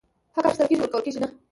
حق 0.35 0.45
اخيستل 0.45 0.67
کيږي، 0.69 0.79
ورکول 0.81 1.01
کيږي 1.05 1.19
نه!! 1.23 1.27